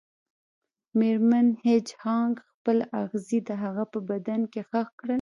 میرمن 0.97 1.47
هیج 1.65 1.87
هاګ 2.03 2.33
خپل 2.49 2.77
اغزي 3.01 3.39
د 3.49 3.49
هغه 3.63 3.83
په 3.91 3.99
بدن 4.09 4.41
کې 4.51 4.61
ښخ 4.69 4.87
کړل 4.99 5.09